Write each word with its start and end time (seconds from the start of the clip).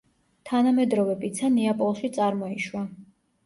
თანამედროვე 0.49 1.17
პიცა 1.21 1.53
ნეაპოლში 1.59 2.13
წარმოიშვა. 2.19 2.87